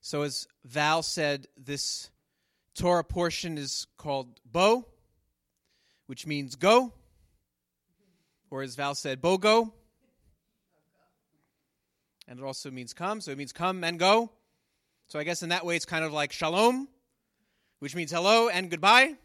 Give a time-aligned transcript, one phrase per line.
[0.00, 2.10] So, as Val said, this
[2.74, 4.86] Torah portion is called Bo,
[6.06, 6.92] which means go,
[8.50, 9.72] or as Val said, Bogo.
[12.26, 14.30] And it also means come, so it means come and go.
[15.08, 16.86] So I guess in that way it's kind of like shalom,
[17.80, 19.16] which means hello and goodbye.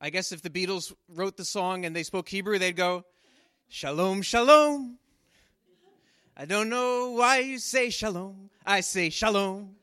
[0.00, 3.04] I guess if the Beatles wrote the song and they spoke Hebrew, they'd go,
[3.68, 4.98] Shalom, shalom.
[6.36, 8.50] I don't know why you say shalom.
[8.66, 9.76] I say shalom.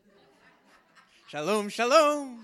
[1.27, 2.39] Shalom, shalom.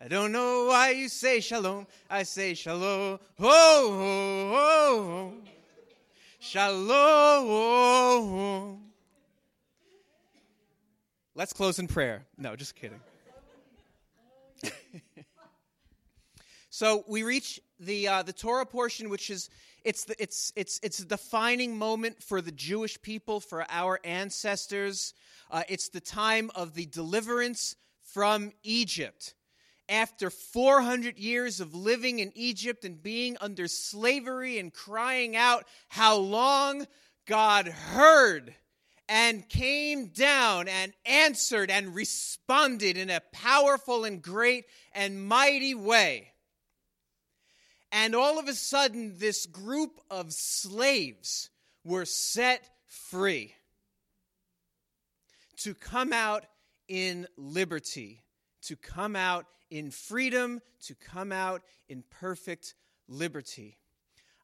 [0.00, 1.86] I don't know why you say shalom.
[2.08, 3.18] I say shalom.
[3.38, 5.34] Oh, oh, oh.
[6.38, 7.50] Shalom.
[11.34, 12.24] Let's close in prayer.
[12.38, 13.00] No, just kidding.
[16.70, 19.50] so we reach the uh, the Torah portion, which is
[19.84, 25.14] it's the, it's it's it's a defining moment for the Jewish people, for our ancestors.
[25.50, 27.76] Uh, it's the time of the deliverance
[28.12, 29.34] from Egypt.
[29.88, 36.16] After 400 years of living in Egypt and being under slavery and crying out, How
[36.16, 36.86] long?
[37.26, 38.54] God heard
[39.08, 46.32] and came down and answered and responded in a powerful and great and mighty way.
[47.92, 51.50] And all of a sudden, this group of slaves
[51.84, 53.54] were set free
[55.58, 56.44] to come out
[56.88, 58.22] in liberty,
[58.62, 62.74] to come out in freedom, to come out in perfect
[63.08, 63.76] liberty.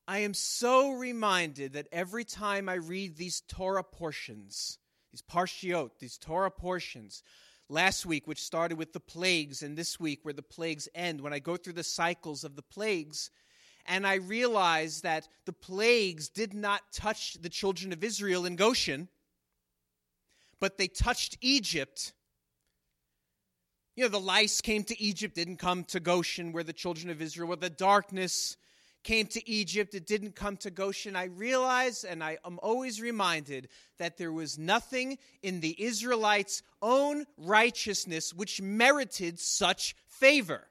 [0.09, 4.79] I am so reminded that every time I read these Torah portions,
[5.13, 7.23] these parshiot, these Torah portions,
[7.69, 11.33] last week, which started with the plagues, and this week, where the plagues end, when
[11.33, 13.31] I go through the cycles of the plagues,
[13.87, 19.09] and I realize that the plagues did not touch the children of Israel in Goshen,
[20.61, 22.13] but they touched Egypt.
[23.95, 27.23] You know, the lice came to Egypt, didn't come to Goshen, where the children of
[27.23, 27.57] Israel were.
[27.57, 28.57] The darkness
[29.07, 31.15] came to Egypt, it didn't come to Goshen.
[31.15, 33.69] I realize and I am always reminded
[33.99, 40.67] that there was nothing in the Israelites' own righteousness which merited such favor.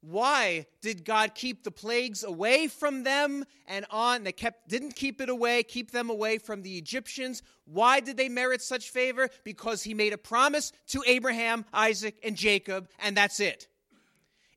[0.00, 4.24] Why did God keep the plagues away from them and on?
[4.24, 7.42] They kept didn't keep it away, keep them away from the Egyptians.
[7.66, 9.28] Why did they merit such favor?
[9.44, 13.68] Because he made a promise to Abraham, Isaac, and Jacob, and that's it.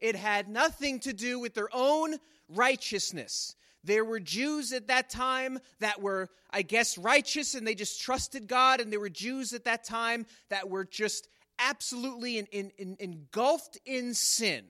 [0.02, 2.16] It had nothing to do with their own
[2.50, 3.56] righteousness.
[3.84, 8.48] There were Jews at that time that were, I guess, righteous and they just trusted
[8.48, 12.98] God, and there were Jews at that time that were just absolutely in, in, in,
[13.00, 14.66] engulfed in sin.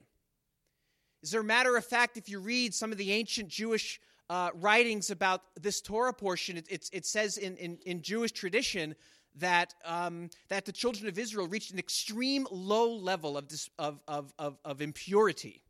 [1.22, 5.10] As a matter of fact, if you read some of the ancient Jewish uh, writings
[5.10, 8.94] about this Torah portion, it, it, it says in, in, in, Jewish tradition
[9.36, 14.00] that, um, that the children of Israel reached an extreme low level of, dis, of,
[14.06, 15.62] of, of, of impurity.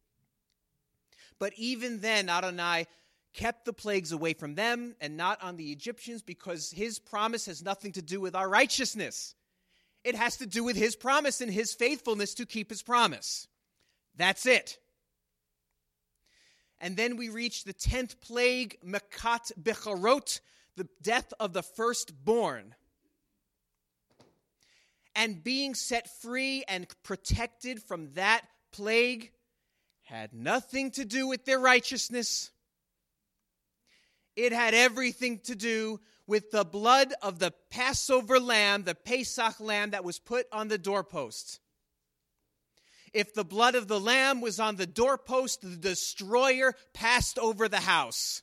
[1.39, 2.87] But even then, Adonai
[3.33, 7.63] kept the plagues away from them and not on the Egyptians because his promise has
[7.63, 9.35] nothing to do with our righteousness.
[10.05, 13.47] It has to do with his promise and his faithfulness to keep his promise.
[14.17, 14.79] That's it.
[16.81, 20.41] And then we reach the 10th plague, Mekat Bechorot,
[20.77, 22.75] the death of the firstborn.
[25.15, 28.43] And being set free and protected from that
[28.73, 29.31] plague
[30.05, 32.51] had nothing to do with their righteousness.
[34.37, 39.91] It had everything to do with the blood of the Passover lamb, the Pesach lamb
[39.91, 41.61] that was put on the doorpost.
[43.13, 47.81] If the blood of the lamb was on the doorpost, the destroyer passed over the
[47.81, 48.43] house.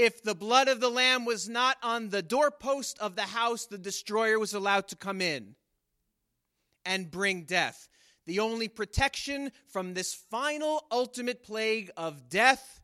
[0.00, 3.76] If the blood of the lamb was not on the doorpost of the house, the
[3.76, 5.56] destroyer was allowed to come in
[6.86, 7.86] and bring death.
[8.24, 12.80] The only protection from this final ultimate plague of death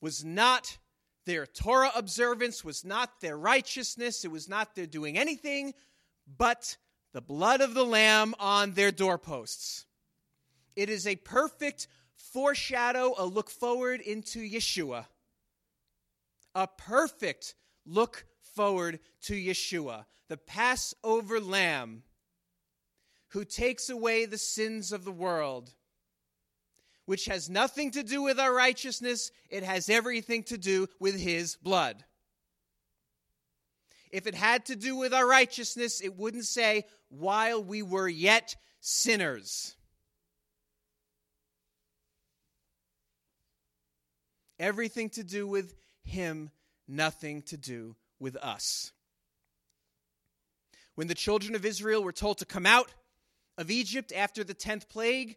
[0.00, 0.78] was not
[1.26, 5.74] their Torah observance, was not their righteousness, it was not their doing anything
[6.38, 6.76] but
[7.12, 9.84] the blood of the Lamb on their doorposts.
[10.76, 15.06] It is a perfect foreshadow, a look forward into Yeshua.
[16.54, 17.54] A perfect
[17.86, 18.24] look
[18.54, 22.02] forward to Yeshua, the Passover Lamb
[23.30, 25.72] who takes away the sins of the world,
[27.06, 31.56] which has nothing to do with our righteousness, it has everything to do with his
[31.56, 32.04] blood.
[34.10, 38.56] If it had to do with our righteousness, it wouldn't say, while we were yet
[38.80, 39.76] sinners.
[44.58, 45.74] Everything to do with
[46.10, 46.50] Him
[46.86, 48.92] nothing to do with us.
[50.94, 52.92] When the children of Israel were told to come out
[53.56, 55.36] of Egypt after the 10th plague,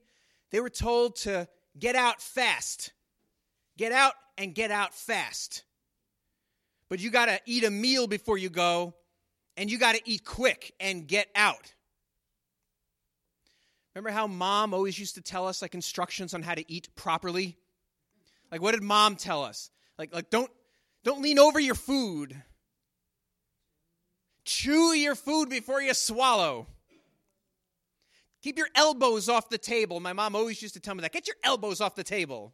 [0.51, 1.47] they were told to
[1.79, 2.91] get out fast.
[3.77, 5.63] Get out and get out fast.
[6.89, 8.93] But you got to eat a meal before you go,
[9.57, 11.73] and you got to eat quick and get out.
[13.93, 17.57] Remember how mom always used to tell us like instructions on how to eat properly?
[18.51, 19.69] Like what did mom tell us?
[19.97, 20.51] Like like don't
[21.03, 22.41] don't lean over your food.
[24.45, 26.67] Chew your food before you swallow.
[28.41, 30.00] Keep your elbows off the table.
[30.00, 31.13] My mom always used to tell me that.
[31.13, 32.53] Get your elbows off the table.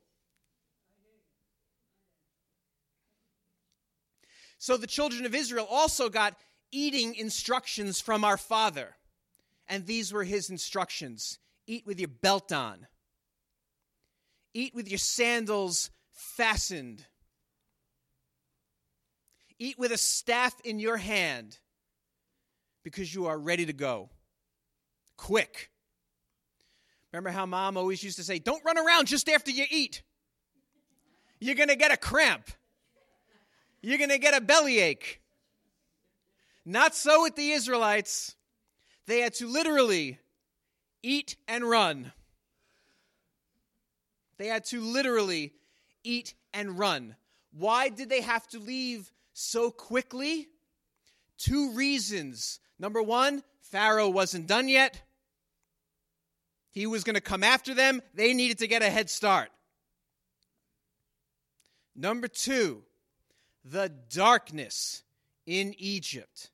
[4.59, 6.35] So the children of Israel also got
[6.71, 8.95] eating instructions from our Father.
[9.67, 12.87] And these were his instructions eat with your belt on,
[14.55, 17.05] eat with your sandals fastened,
[19.59, 21.59] eat with a staff in your hand
[22.83, 24.09] because you are ready to go.
[25.17, 25.69] Quick.
[27.11, 30.01] Remember how mom always used to say, Don't run around just after you eat.
[31.39, 32.49] You're going to get a cramp.
[33.81, 35.21] You're going to get a bellyache.
[36.65, 38.35] Not so with the Israelites.
[39.07, 40.19] They had to literally
[41.01, 42.11] eat and run.
[44.37, 45.53] They had to literally
[46.03, 47.15] eat and run.
[47.51, 50.49] Why did they have to leave so quickly?
[51.37, 52.59] Two reasons.
[52.77, 55.01] Number one, Pharaoh wasn't done yet.
[56.71, 58.01] He was going to come after them.
[58.13, 59.49] They needed to get a head start.
[61.95, 62.83] Number two,
[63.65, 65.03] the darkness
[65.45, 66.51] in Egypt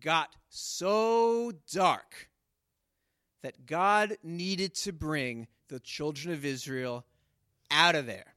[0.00, 2.28] got so dark
[3.42, 7.04] that God needed to bring the children of Israel
[7.70, 8.34] out of there.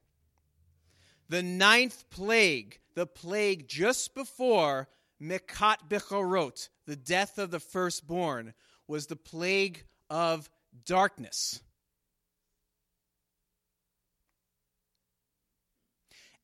[1.28, 4.88] The ninth plague, the plague just before
[5.20, 8.54] Mekat Bechorot, the death of the firstborn,
[8.86, 10.48] was the plague of
[10.84, 11.60] darkness.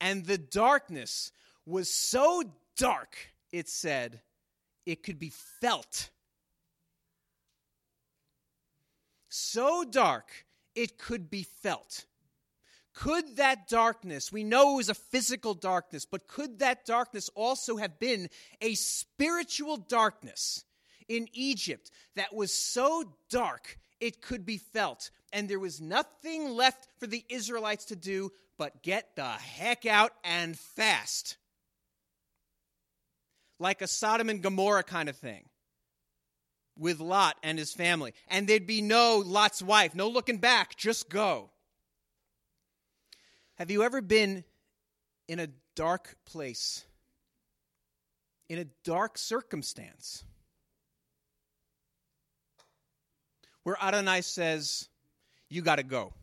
[0.00, 1.30] And the darkness
[1.66, 2.42] was so
[2.76, 3.16] dark,
[3.52, 4.22] it said,
[4.86, 6.10] it could be felt.
[9.28, 12.06] So dark, it could be felt.
[12.92, 17.76] Could that darkness, we know it was a physical darkness, but could that darkness also
[17.76, 18.28] have been
[18.60, 20.64] a spiritual darkness
[21.08, 25.10] in Egypt that was so dark it could be felt?
[25.32, 30.12] And there was nothing left for the Israelites to do but get the heck out
[30.24, 31.38] and fast
[33.60, 35.44] like a Sodom and Gomorrah kind of thing
[36.76, 38.14] with Lot and his family.
[38.28, 41.50] And there'd be no Lot's wife, no looking back, just go.
[43.60, 44.42] Have you ever been
[45.28, 46.82] in a dark place,
[48.48, 50.24] in a dark circumstance,
[53.62, 54.88] where Adonai says,
[55.50, 56.14] You got to go?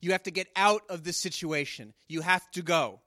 [0.00, 1.92] You have to get out of this situation.
[2.06, 3.00] You have to go.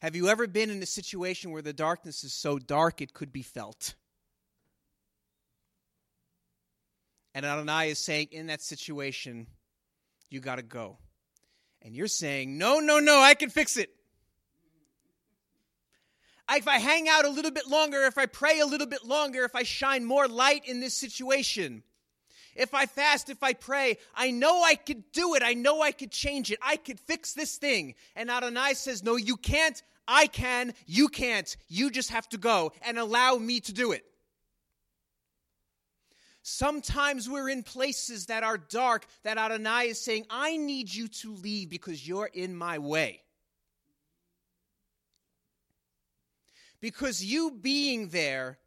[0.00, 3.34] Have you ever been in a situation where the darkness is so dark it could
[3.34, 3.96] be felt?
[7.34, 9.46] And Adonai is saying, in that situation,
[10.30, 10.96] you got to go.
[11.82, 13.90] And you're saying, no, no, no, I can fix it.
[16.50, 19.44] If I hang out a little bit longer, if I pray a little bit longer,
[19.44, 21.82] if I shine more light in this situation,
[22.54, 25.42] if I fast, if I pray, I know I could do it.
[25.44, 26.58] I know I could change it.
[26.62, 27.94] I could fix this thing.
[28.14, 29.80] And Adonai says, No, you can't.
[30.08, 30.72] I can.
[30.86, 31.54] You can't.
[31.68, 34.04] You just have to go and allow me to do it.
[36.48, 41.34] Sometimes we're in places that are dark that Adonai is saying, I need you to
[41.34, 43.20] leave because you're in my way.
[46.80, 48.58] Because you being there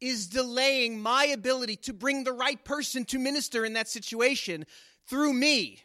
[0.00, 4.64] is delaying my ability to bring the right person to minister in that situation
[5.08, 5.80] through me.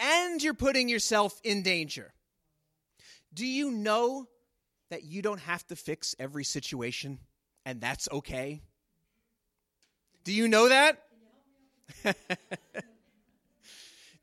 [0.00, 2.12] And you're putting yourself in danger.
[3.32, 4.26] Do you know
[4.90, 7.20] that you don't have to fix every situation
[7.64, 8.62] and that's okay?
[10.26, 11.04] Do you know that?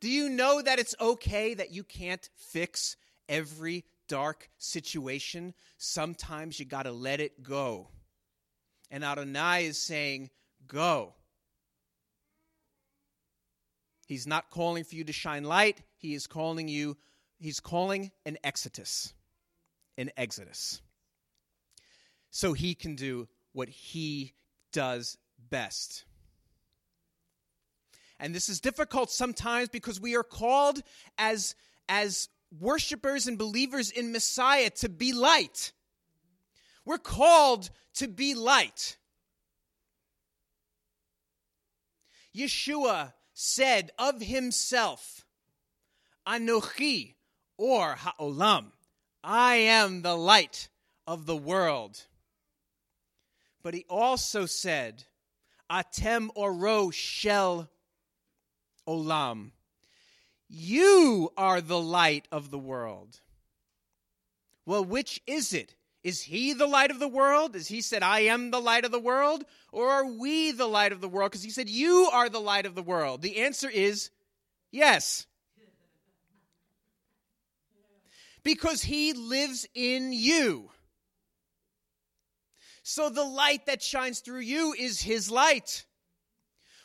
[0.01, 2.97] Do you know that it's okay that you can't fix
[3.29, 5.53] every dark situation?
[5.77, 7.87] Sometimes you got to let it go.
[8.91, 10.29] And Adonai is saying,
[10.67, 11.13] Go.
[14.05, 15.83] He's not calling for you to shine light.
[15.95, 16.97] He is calling you,
[17.39, 19.13] he's calling an exodus.
[19.97, 20.81] An exodus.
[22.29, 24.33] So he can do what he
[24.73, 25.17] does
[25.53, 26.03] best.
[28.19, 30.81] And this is difficult sometimes because we are called
[31.19, 31.53] as,
[31.87, 32.27] as
[32.59, 35.71] worshipers and believers in Messiah to be light.
[36.85, 38.97] We're called to be light.
[42.35, 45.23] Yeshua said of himself,
[46.27, 47.13] Anochi,
[47.59, 48.71] or Ha'olam,
[49.23, 50.67] I am the light
[51.05, 52.07] of the world.
[53.61, 55.05] But he also said,
[55.73, 57.67] Atem oro shel
[58.87, 59.49] olam.
[60.47, 63.19] You are the light of the world.
[64.67, 65.73] Well, which is it?
[66.03, 67.55] Is he the light of the world?
[67.55, 69.45] As he said, I am the light of the world?
[69.71, 71.31] Or are we the light of the world?
[71.31, 73.23] Because he said, You are the light of the world.
[73.23, 74.11] The answer is
[74.71, 75.25] yes.
[78.43, 80.69] Because he lives in you.
[82.83, 85.85] So the light that shines through you is his light.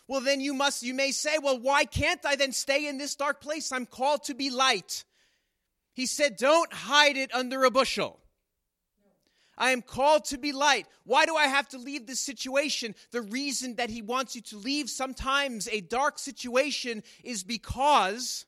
[0.07, 3.17] Well, then you must, you may say, well, why can't I then stay in this
[3.17, 3.73] dark place?
[3.73, 5.05] I'm called to be light.
[5.93, 8.21] He said, don't hide it under a bushel.
[9.59, 10.87] I am called to be light.
[11.03, 12.95] Why do I have to leave this situation?
[13.11, 18.47] The reason that he wants you to leave sometimes a dark situation is because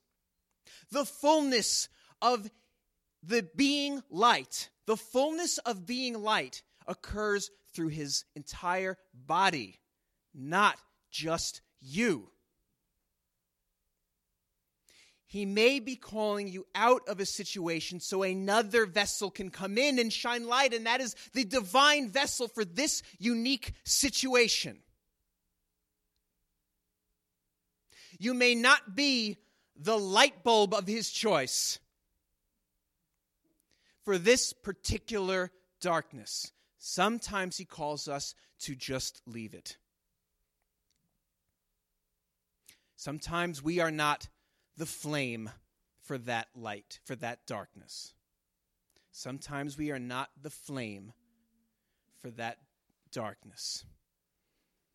[0.92, 1.88] the fullness
[2.22, 2.48] of
[3.24, 9.80] the being light, the fullness of being light occurs through his entire body,
[10.34, 10.76] not
[11.10, 12.30] just you.
[15.26, 20.00] He may be calling you out of a situation so another vessel can come in
[20.00, 24.78] and shine light, and that is the divine vessel for this unique situation.
[28.18, 29.36] You may not be
[29.76, 31.78] the light bulb of his choice
[34.04, 36.50] for this particular darkness.
[36.82, 39.76] Sometimes he calls us to just leave it.
[42.96, 44.28] Sometimes we are not
[44.78, 45.50] the flame
[46.00, 48.14] for that light, for that darkness.
[49.12, 51.12] Sometimes we are not the flame
[52.18, 52.56] for that
[53.12, 53.84] darkness.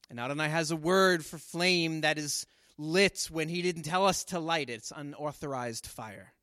[0.09, 2.47] And Adonai has a word for flame that is
[2.79, 4.73] lit when he didn't tell us to light it.
[4.73, 6.33] It's unauthorized fire.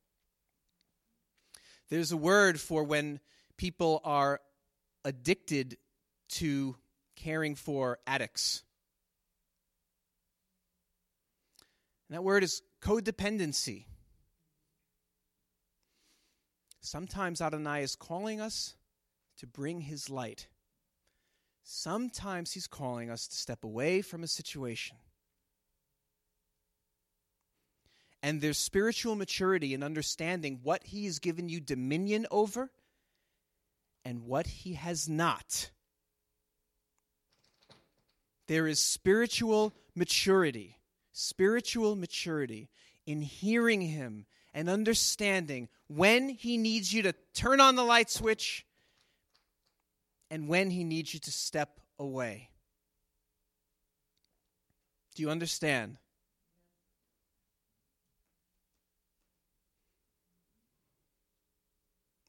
[1.90, 3.18] There's a word for when
[3.56, 4.40] people are
[5.04, 5.76] addicted
[6.30, 6.76] to
[7.16, 8.62] caring for addicts.
[12.08, 13.86] And that word is codependency.
[16.80, 18.74] Sometimes Adonai is calling us
[19.38, 20.48] to bring his light.
[21.62, 24.96] Sometimes he's calling us to step away from a situation.
[28.22, 32.70] And there's spiritual maturity in understanding what he has given you dominion over
[34.04, 35.70] and what he has not.
[38.48, 40.78] There is spiritual maturity,
[41.12, 42.68] spiritual maturity
[43.06, 48.66] in hearing him and understanding when he needs you to turn on the light switch
[50.30, 52.50] and when he needs you to step away.
[55.14, 55.98] Do you understand?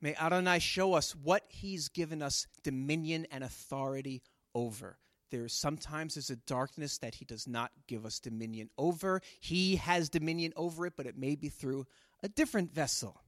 [0.03, 4.21] May Adonai show us what He's given us dominion and authority
[4.53, 4.97] over.
[5.31, 9.21] There is sometimes there's a darkness that He does not give us dominion over.
[9.39, 11.85] He has dominion over it, but it may be through
[12.21, 13.21] a different vessel.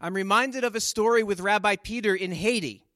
[0.00, 2.86] I'm reminded of a story with Rabbi Peter in Haiti.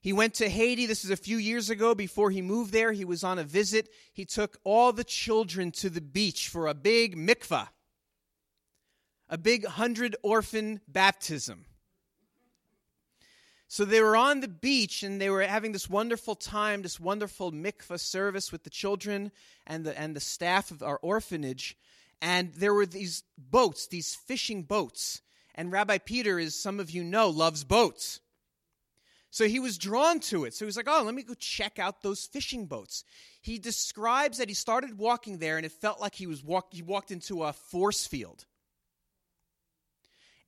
[0.00, 0.86] He went to Haiti.
[0.86, 2.92] This is a few years ago before he moved there.
[2.92, 3.88] He was on a visit.
[4.12, 7.70] He took all the children to the beach for a big mikvah
[9.28, 11.64] a big hundred orphan baptism.
[13.68, 17.50] So they were on the beach and they were having this wonderful time, this wonderful
[17.50, 19.32] mikvah service with the children
[19.66, 21.76] and the, and the staff of our orphanage.
[22.22, 25.22] And there were these boats, these fishing boats.
[25.56, 28.20] And Rabbi Peter, as some of you know, loves boats.
[29.30, 30.54] So he was drawn to it.
[30.54, 33.02] So he was like, oh, let me go check out those fishing boats.
[33.40, 36.82] He describes that he started walking there and it felt like he was walk- he
[36.82, 38.44] walked into a force field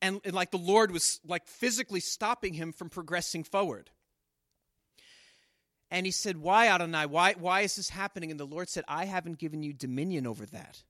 [0.03, 3.91] and, and like the Lord was like physically stopping him from progressing forward.
[5.91, 7.07] And he said, Why, Adonai?
[7.07, 8.31] Why, why is this happening?
[8.31, 10.83] And the Lord said, I haven't given you dominion over that.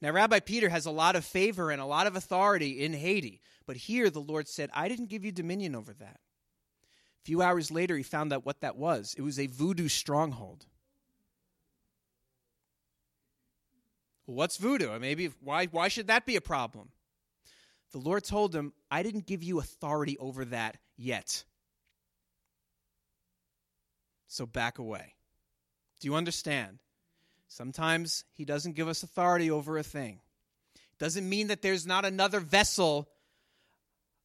[0.00, 3.40] Now, Rabbi Peter has a lot of favor and a lot of authority in Haiti,
[3.66, 6.20] but here the Lord said, I didn't give you dominion over that.
[6.20, 10.66] A few hours later, he found out what that was it was a voodoo stronghold.
[14.26, 14.98] Well, what's voodoo?
[14.98, 16.90] Maybe why, why should that be a problem?
[17.92, 21.44] The Lord told him, I didn't give you authority over that yet.
[24.26, 25.14] So back away.
[26.00, 26.78] Do you understand?
[27.48, 30.20] Sometimes He doesn't give us authority over a thing.
[30.98, 33.08] Doesn't mean that there's not another vessel,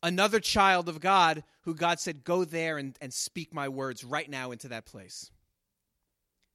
[0.02, 4.30] another child of God who God said, Go there and, and speak my words right
[4.30, 5.30] now into that place.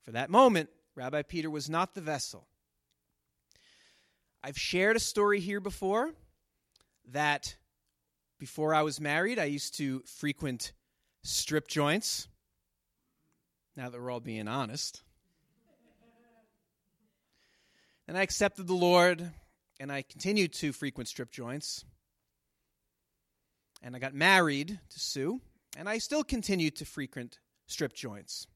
[0.03, 2.47] For that moment, Rabbi Peter was not the vessel.
[4.43, 6.13] I've shared a story here before
[7.13, 7.57] that
[8.39, 10.73] before I was married, I used to frequent
[11.23, 12.29] strip joints.
[13.77, 15.03] Now that we're all being honest.
[18.09, 19.33] And I accepted the Lord,
[19.81, 21.85] and I continued to frequent strip joints.
[23.83, 25.41] And I got married to Sue,
[25.77, 28.47] and I still continued to frequent strip joints.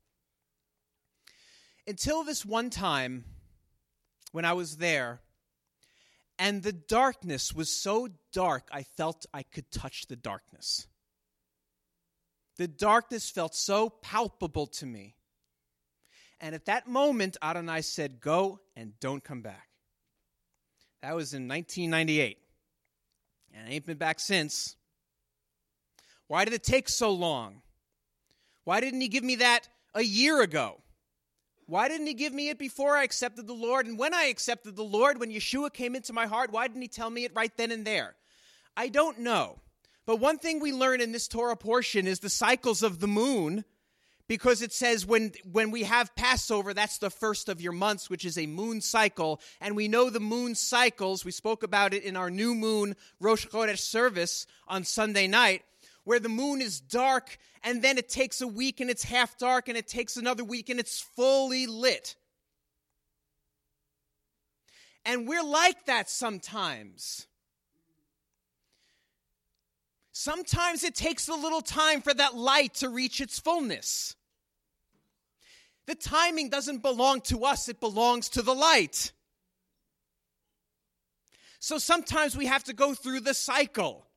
[1.87, 3.25] Until this one time
[4.33, 5.21] when I was there,
[6.41, 10.89] and the darkness was so dark, I felt I could touch the darkness.
[12.57, 15.17] The darkness felt so palpable to me.
[16.41, 19.69] And at that moment, Adonai said, Go and don't come back.
[21.03, 22.39] That was in 1998.
[23.55, 24.77] And I ain't been back since.
[26.27, 27.61] Why did it take so long?
[28.65, 30.81] Why didn't he give me that a year ago?
[31.71, 33.87] Why didn't he give me it before I accepted the Lord?
[33.87, 36.89] And when I accepted the Lord, when Yeshua came into my heart, why didn't he
[36.89, 38.17] tell me it right then and there?
[38.77, 39.61] I don't know.
[40.05, 43.65] But one thing we learn in this Torah portion is the cycles of the moon,
[44.27, 48.25] because it says when, when we have Passover, that's the first of your months, which
[48.25, 49.41] is a moon cycle.
[49.61, 51.25] And we know the moon cycles.
[51.25, 55.63] We spoke about it in our new moon Rosh Chodesh service on Sunday night
[56.05, 59.69] where the moon is dark and then it takes a week and it's half dark
[59.69, 62.17] and it takes another week and it's fully lit.
[65.05, 67.27] And we're like that sometimes.
[70.13, 74.17] Sometimes it takes a little time for that light to reach its fullness.
[75.87, 79.13] The timing doesn't belong to us, it belongs to the light.
[81.59, 84.10] So sometimes we have to go through the cycle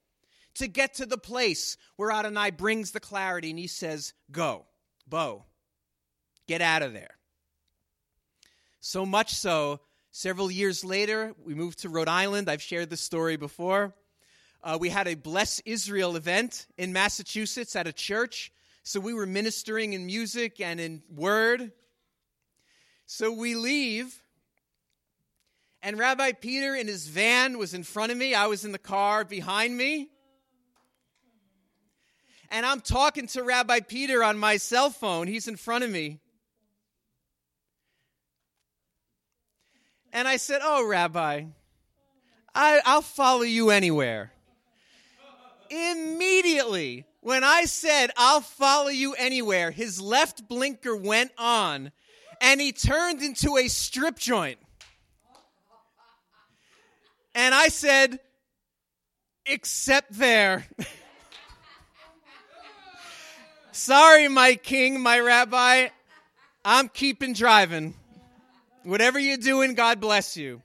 [0.56, 4.66] to get to the place where Adonai brings the clarity and he says, Go,
[5.08, 5.46] Bo,
[6.48, 7.18] get out of there.
[8.80, 9.80] So much so,
[10.12, 12.50] several years later, we moved to Rhode Island.
[12.50, 13.94] I've shared this story before.
[14.64, 18.52] Uh, we had a Bless Israel event in Massachusetts at a church.
[18.84, 21.72] So we were ministering in music and in word.
[23.06, 24.24] So we leave,
[25.82, 28.34] and Rabbi Peter in his van was in front of me.
[28.34, 30.10] I was in the car behind me
[32.50, 35.28] and I'm talking to Rabbi Peter on my cell phone.
[35.28, 36.20] He's in front of me.
[40.12, 41.46] And I said, Oh, Rabbi,
[42.54, 44.32] I, will follow you anywhere.
[45.70, 51.92] Immediately, when I said, I'll follow you anywhere, his left blinker went on
[52.40, 54.60] and he turned into a strip joint.
[57.34, 58.20] And I said,
[59.46, 60.68] Except there.
[63.74, 65.88] Sorry, my king, my rabbi.
[66.64, 67.96] I'm keeping driving.
[68.84, 70.62] Whatever you're doing, God bless you.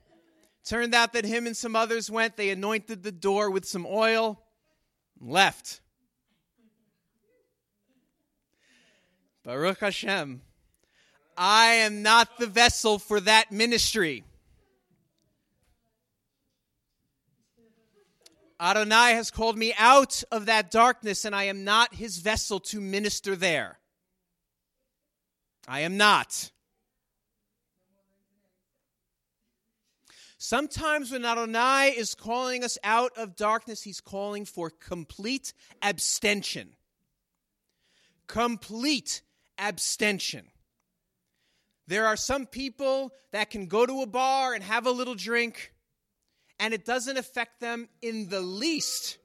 [0.66, 2.37] Turned out that him and some others went.
[2.37, 4.38] They anointed the door with some oil,
[5.18, 5.81] left.
[9.42, 10.42] Baruch Hashem.
[11.35, 14.23] I am not the vessel for that ministry.
[18.61, 22.81] Adonai has called me out of that darkness, and I am not his vessel to
[22.81, 23.79] minister there.
[25.68, 26.51] I am not.
[30.38, 36.71] Sometimes when Adonai is calling us out of darkness, he's calling for complete abstention.
[38.29, 39.23] Complete
[39.59, 40.47] abstention.
[41.87, 45.73] There are some people that can go to a bar and have a little drink
[46.59, 49.18] and it doesn't affect them in the least.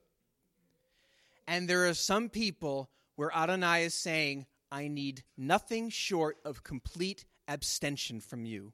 [1.48, 7.26] And there are some people where Adonai is saying, I need nothing short of complete
[7.48, 8.74] abstention from you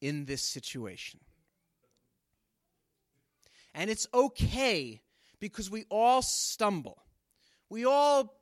[0.00, 1.20] in this situation.
[3.74, 5.02] And it's okay
[5.38, 6.98] because we all stumble.
[7.68, 8.34] We all,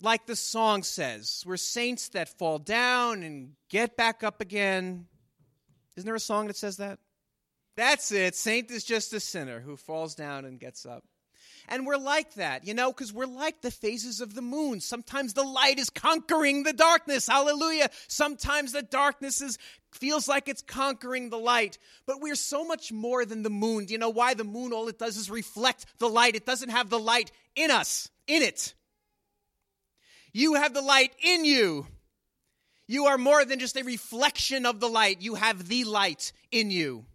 [0.00, 5.06] like the song says, we're saints that fall down and get back up again.
[5.96, 6.98] Isn't there a song that says that?
[7.76, 8.34] That's it.
[8.34, 11.04] Saint is just a sinner who falls down and gets up.
[11.68, 14.80] And we're like that, you know, because we're like the phases of the moon.
[14.80, 17.28] Sometimes the light is conquering the darkness.
[17.28, 17.88] Hallelujah.
[18.08, 19.58] Sometimes the darkness is,
[19.92, 21.78] feels like it's conquering the light.
[22.04, 23.86] But we're so much more than the moon.
[23.86, 24.34] Do you know why?
[24.34, 26.34] The moon, all it does is reflect the light.
[26.34, 28.74] It doesn't have the light in us, in it.
[30.32, 31.86] You have the light in you.
[32.88, 36.70] You are more than just a reflection of the light, you have the light in
[36.70, 37.06] you.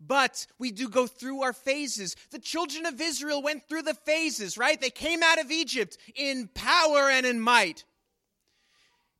[0.00, 2.16] But we do go through our phases.
[2.30, 4.80] The children of Israel went through the phases, right?
[4.80, 7.84] They came out of Egypt in power and in might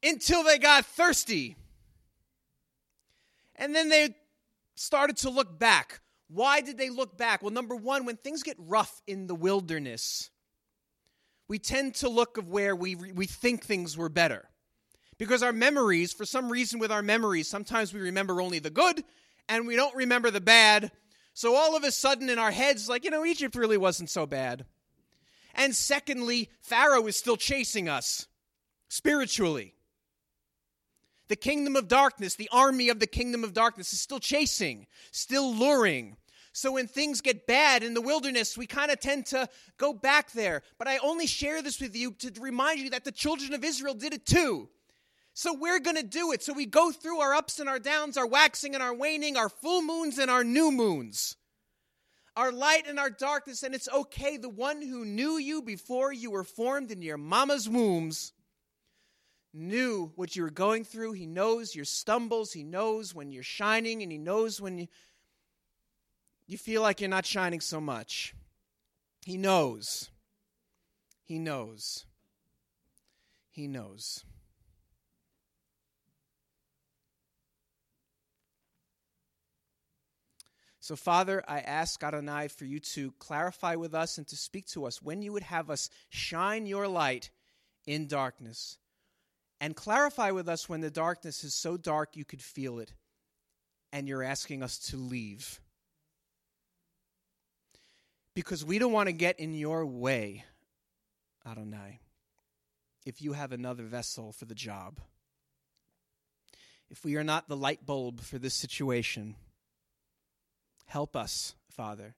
[0.03, 1.57] until they got thirsty.
[3.57, 4.15] And then they
[4.75, 6.01] started to look back.
[6.29, 7.43] Why did they look back?
[7.43, 10.31] Well, number one, when things get rough in the wilderness,
[11.49, 14.49] we tend to look of where we, we think things were better.
[15.19, 19.05] Because our memories, for some reason with our memories, sometimes we remember only the good
[19.51, 20.93] and we don't remember the bad.
[21.35, 24.25] So all of a sudden in our heads, like, you know, Egypt really wasn't so
[24.25, 24.65] bad.
[25.55, 28.29] And secondly, Pharaoh is still chasing us
[28.89, 29.75] spiritually.
[31.29, 35.53] The kingdom of darkness, the army of the kingdom of darkness is still chasing, still
[35.53, 36.17] luring.
[36.53, 40.33] So when things get bad in the wilderness, we kind of tend to go back
[40.33, 40.63] there.
[40.79, 43.95] But I only share this with you to remind you that the children of Israel
[43.95, 44.69] did it too.
[45.41, 46.43] So we're going to do it.
[46.43, 49.49] So we go through our ups and our downs, our waxing and our waning, our
[49.49, 51.35] full moons and our new moons,
[52.37, 53.63] our light and our darkness.
[53.63, 54.37] And it's okay.
[54.37, 58.35] The one who knew you before you were formed in your mama's wombs
[59.55, 61.13] knew what you were going through.
[61.13, 62.53] He knows your stumbles.
[62.53, 64.89] He knows when you're shining, and He knows when you,
[66.47, 68.35] you feel like you're not shining so much.
[69.25, 70.11] He knows.
[71.25, 72.05] He knows.
[73.49, 74.23] He knows.
[80.91, 84.87] So, Father, I ask Adonai for you to clarify with us and to speak to
[84.87, 87.31] us when you would have us shine your light
[87.87, 88.77] in darkness.
[89.61, 92.93] And clarify with us when the darkness is so dark you could feel it
[93.93, 95.61] and you're asking us to leave.
[98.35, 100.45] Because we don't want to get in your way,
[101.49, 102.01] Adonai,
[103.07, 104.99] if you have another vessel for the job.
[106.91, 109.37] If we are not the light bulb for this situation,
[110.91, 112.17] Help us, Father.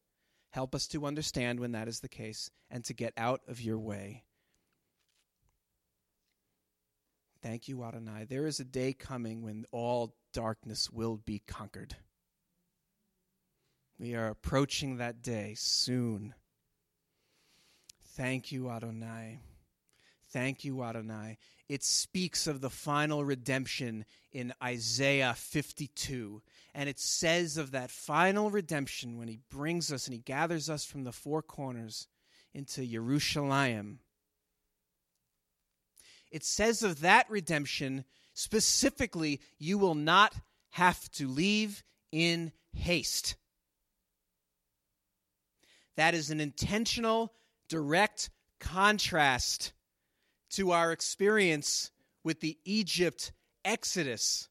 [0.49, 3.79] Help us to understand when that is the case and to get out of your
[3.79, 4.25] way.
[7.43, 8.25] Thank you, Adonai.
[8.25, 11.97] There is a day coming when all darkness will be conquered.
[13.99, 16.33] We are approaching that day soon.
[18.17, 19.41] Thank you, Adonai.
[20.31, 21.37] Thank you, Adonai.
[21.73, 26.43] It speaks of the final redemption in Isaiah 52.
[26.75, 30.85] And it says of that final redemption when he brings us and he gathers us
[30.85, 32.09] from the four corners
[32.53, 34.01] into Jerusalem.
[36.31, 38.05] It says of that redemption
[38.35, 40.35] specifically, you will not
[40.73, 43.37] have to leave in haste.
[45.97, 47.33] That is an intentional,
[47.71, 48.29] direct
[48.61, 49.73] contrast
[50.53, 51.91] to our experience
[52.25, 53.33] with the Egypt
[53.65, 54.49] Exodus.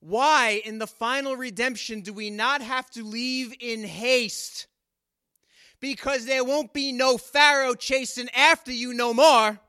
[0.00, 4.66] Why, in the final redemption, do we not have to leave in haste?
[5.80, 9.60] Because there won't be no Pharaoh chasing after you no more.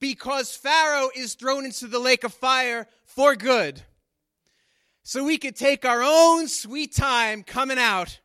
[0.00, 3.82] Because Pharaoh is thrown into the lake of fire for good.
[5.02, 8.20] So we could take our own sweet time coming out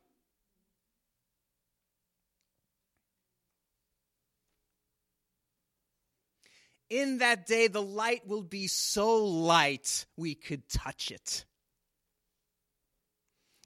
[6.93, 11.43] in that day, the light will be so light we could touch it.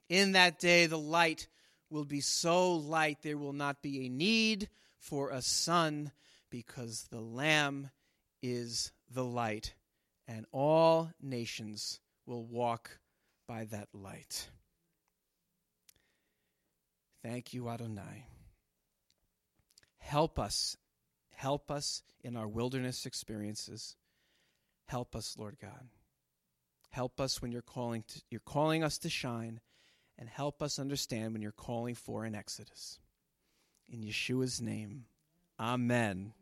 [0.08, 1.46] In that day, the light
[1.90, 6.10] will be so light there will not be a need for a sun
[6.48, 7.90] because the Lamb
[8.42, 9.74] is the light,
[10.26, 12.98] and all nations will walk
[13.46, 14.48] by that light.
[17.22, 18.24] Thank you, Adonai.
[19.98, 20.78] Help us
[21.38, 23.94] Help us in our wilderness experiences.
[24.86, 25.86] Help us, Lord God.
[26.90, 29.60] Help us when you're calling to, you're calling us to shine
[30.18, 32.98] and help us understand when you're calling for an exodus.
[33.88, 35.04] In Yeshua's name.
[35.60, 36.32] Amen.